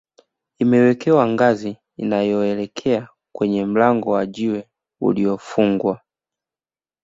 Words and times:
imewekewa 0.59 1.27
ngazi 1.27 1.77
inayoelekea 1.97 3.09
kwenye 3.35 3.65
mlango 3.65 4.11
wa 4.11 4.25
jiwe 4.25 4.67
uliyofungwa 5.01 6.01